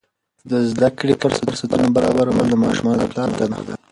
د 0.49 0.51
زده 0.71 0.89
کړې 0.99 1.13
فرصتونه 1.21 1.87
برابرول 1.95 2.45
د 2.49 2.55
ماشومانو 2.63 2.99
د 3.01 3.03
پلار 3.11 3.29
دنده 3.39 3.61
ده. 3.67 3.75